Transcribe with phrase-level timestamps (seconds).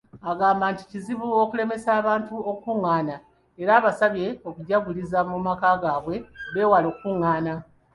[0.31, 3.15] Agamba nti kizibu okulemesa abantu okukungaana
[3.61, 6.15] era abasabye okujaguliza mu maka gaabwe
[6.53, 7.53] beewale okukungaana.